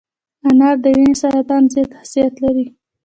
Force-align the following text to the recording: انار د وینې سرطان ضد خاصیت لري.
انار 0.47 0.75
د 0.83 0.85
وینې 0.95 1.15
سرطان 1.21 1.63
ضد 1.73 1.89
خاصیت 1.97 2.33
لري. 2.43 2.65